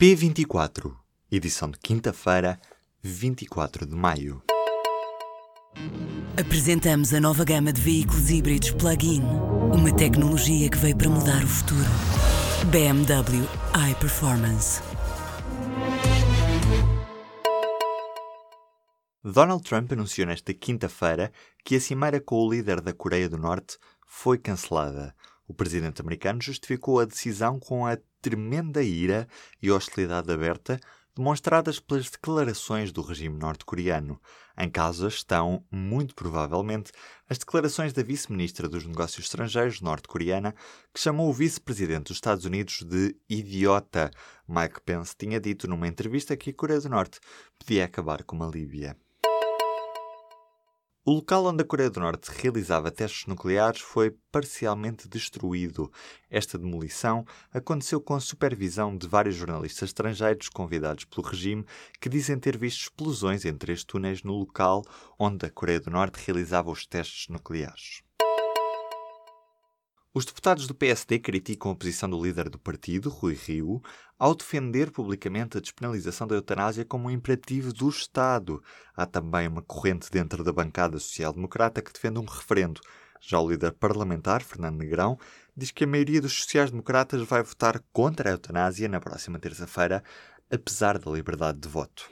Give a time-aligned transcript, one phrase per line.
[0.00, 0.94] P24,
[1.28, 2.56] edição de quinta-feira,
[3.02, 4.40] 24 de maio.
[6.40, 9.20] Apresentamos a nova gama de veículos híbridos plug-in.
[9.74, 11.90] Uma tecnologia que veio para mudar o futuro.
[12.70, 13.44] BMW
[13.90, 14.80] iPerformance.
[19.24, 21.32] Donald Trump anunciou nesta quinta-feira
[21.64, 23.76] que a cimeira com o líder da Coreia do Norte
[24.06, 25.12] foi cancelada.
[25.48, 29.26] O presidente americano justificou a decisão com a tremenda ira
[29.62, 30.78] e hostilidade aberta
[31.16, 34.20] demonstradas pelas declarações do regime norte-coreano.
[34.56, 36.92] Em causa estão, muito provavelmente,
[37.28, 40.54] as declarações da vice-ministra dos Negócios Estrangeiros norte-coreana,
[40.94, 44.12] que chamou o vice-presidente dos Estados Unidos de idiota.
[44.46, 47.18] Mike Pence tinha dito numa entrevista que a Coreia do Norte
[47.58, 48.96] podia acabar com a Líbia.
[51.08, 55.90] O local onde a Coreia do Norte realizava testes nucleares foi parcialmente destruído.
[56.28, 61.64] Esta demolição aconteceu com a supervisão de vários jornalistas estrangeiros convidados pelo regime
[61.98, 64.84] que dizem ter visto explosões em três túneis no local
[65.18, 68.02] onde a Coreia do Norte realizava os testes nucleares.
[70.18, 73.80] Os deputados do PSD criticam a posição do líder do partido, Rui Rio,
[74.18, 78.60] ao defender publicamente a despenalização da eutanásia como um imperativo do Estado.
[78.96, 82.80] Há também uma corrente dentro da bancada social-democrata que defende um referendo.
[83.20, 85.16] Já o líder parlamentar, Fernando Negrão,
[85.56, 90.02] diz que a maioria dos sociais-democratas vai votar contra a eutanásia na próxima terça-feira,
[90.50, 92.10] apesar da liberdade de voto.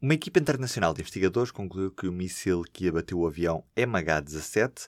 [0.00, 4.86] Uma equipa internacional de investigadores concluiu que o míssil que abateu o avião MH17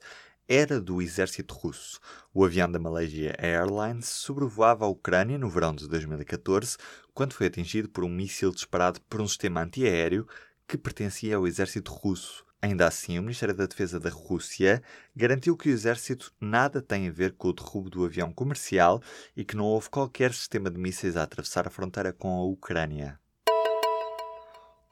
[0.55, 1.99] era do exército russo.
[2.35, 6.77] O avião da Malaysia Airlines sobrevoava a Ucrânia no verão de 2014,
[7.15, 10.29] quando foi atingido por um míssil disparado por um sistema antiaéreo
[10.69, 12.45] que pertencia ao exército russo.
[12.61, 14.83] Ainda assim, o Ministério da Defesa da Rússia
[15.17, 19.03] garantiu que o exército nada tem a ver com o derrubo do avião comercial
[19.35, 23.22] e que não houve qualquer sistema de mísseis a atravessar a fronteira com a Ucrânia.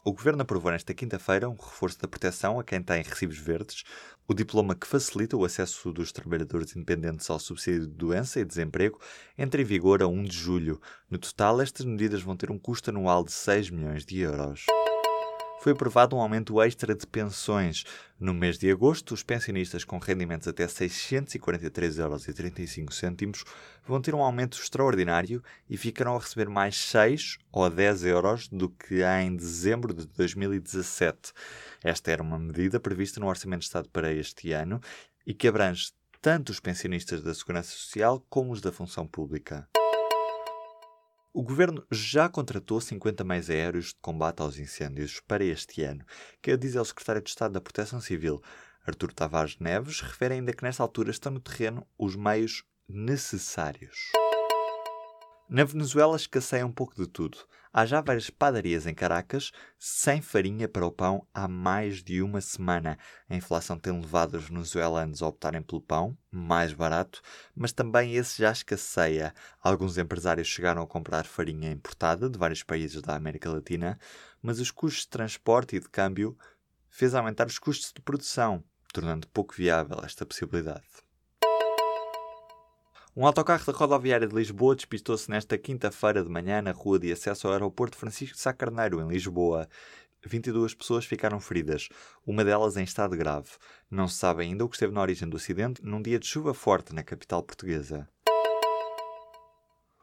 [0.02, 3.84] O Governo aprovou nesta quinta-feira um reforço da proteção a quem tem recibos verdes,
[4.26, 8.98] o diploma que facilita o acesso dos trabalhadores independentes ao subsídio de doença e desemprego
[9.36, 10.80] entra em vigor a 1 de julho.
[11.10, 14.64] No total, estas medidas vão ter um custo anual de 6 milhões de euros
[15.60, 17.84] foi aprovado um aumento extra de pensões.
[18.18, 23.44] No mês de agosto, os pensionistas com rendimentos até 643,35 euros
[23.86, 28.70] vão ter um aumento extraordinário e ficarão a receber mais 6 ou 10 euros do
[28.70, 31.34] que em dezembro de 2017.
[31.84, 34.80] Esta era uma medida prevista no Orçamento de Estado para este ano
[35.26, 35.92] e que abrange
[36.22, 39.68] tanto os pensionistas da Segurança Social como os da função pública.
[41.32, 46.04] O governo já contratou 50 meios aéreos de combate aos incêndios para este ano,
[46.42, 48.42] que diz o secretário de Estado da Proteção Civil,
[48.84, 53.96] Artur Tavares Neves, refere ainda que nesta altura estão no terreno os meios necessários.
[55.52, 57.38] Na Venezuela escasseia um pouco de tudo.
[57.72, 62.40] Há já várias padarias em Caracas sem farinha para o pão há mais de uma
[62.40, 62.96] semana.
[63.28, 67.20] A inflação tem levado os venezuelanos a optarem pelo pão, mais barato,
[67.52, 69.34] mas também esse já escasseia.
[69.60, 73.98] Alguns empresários chegaram a comprar farinha importada de vários países da América Latina,
[74.40, 76.38] mas os custos de transporte e de câmbio
[76.88, 78.62] fez aumentar os custos de produção,
[78.92, 81.09] tornando pouco viável esta possibilidade.
[83.16, 87.48] Um autocarro da rodoviária de Lisboa despistou-se nesta quinta-feira de manhã na rua de acesso
[87.48, 89.68] ao aeroporto Francisco de Sá Carneiro, em Lisboa.
[90.24, 91.88] 22 pessoas ficaram feridas,
[92.24, 93.50] uma delas em estado grave.
[93.90, 96.54] Não se sabe ainda o que esteve na origem do acidente num dia de chuva
[96.54, 98.08] forte na capital portuguesa.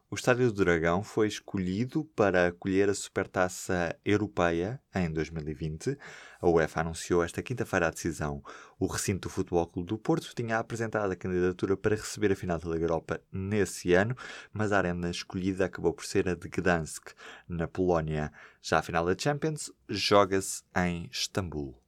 [0.09, 5.97] O Estádio do Dragão foi escolhido para acolher a Supertaça Europeia em 2020.
[6.39, 8.41] A UEFA anunciou esta quinta-feira a decisão.
[8.79, 12.57] O recinto do Futebol Clube do Porto tinha apresentado a candidatura para receber a final
[12.57, 14.15] da Liga Europa nesse ano,
[14.53, 17.11] mas a arena escolhida acabou por ser a de Gdansk,
[17.45, 18.31] na Polónia.
[18.61, 21.86] Já a final da Champions joga-se em Istambul.